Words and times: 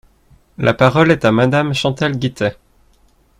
La 0.57 0.73
parole 0.73 1.11
est 1.11 1.25
à 1.25 1.31
Madame 1.31 1.75
Chantal 1.75 2.17
Guittet. 2.17 2.57